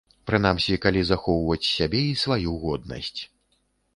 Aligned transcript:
Прынамсі, 0.27 0.77
калі 0.85 1.01
захоўваць 1.09 1.67
сябе 1.75 2.01
і 2.07 2.17
сваю 2.23 2.57
годнасць. 2.65 3.21